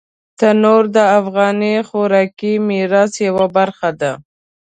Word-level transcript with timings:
تنور 0.39 0.83
د 0.95 0.97
افغاني 1.19 1.73
خوراکي 1.87 2.53
میراث 2.67 3.13
یوه 3.27 3.45
برخه 3.57 3.89
ده 4.01 4.11